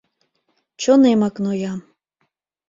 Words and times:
Чонемак 0.81 1.35
ноя. 1.43 1.73